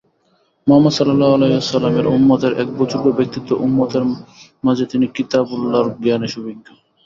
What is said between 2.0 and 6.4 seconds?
উম্মতের এক বুযুর্গ ব্যক্তিত্ব উম্মতের মাঝে তিনি কিতাবুল্লাহর জ্ঞানে